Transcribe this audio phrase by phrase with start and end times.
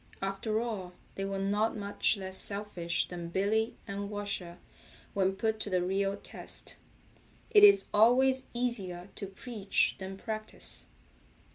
[0.19, 4.57] After all they were not much less selfish than Billy and Washer
[5.13, 6.73] when put to the real test.
[7.51, 10.87] It is always easier to preach than practice.